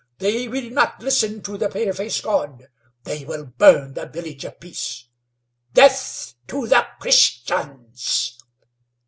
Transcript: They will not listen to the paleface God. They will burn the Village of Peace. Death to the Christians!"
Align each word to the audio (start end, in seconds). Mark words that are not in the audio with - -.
They 0.17 0.47
will 0.47 0.71
not 0.71 0.99
listen 1.03 1.43
to 1.43 1.59
the 1.59 1.69
paleface 1.69 2.21
God. 2.21 2.67
They 3.03 3.23
will 3.23 3.45
burn 3.45 3.93
the 3.93 4.07
Village 4.07 4.43
of 4.45 4.59
Peace. 4.59 5.05
Death 5.75 6.33
to 6.47 6.65
the 6.65 6.87
Christians!" 6.99 8.35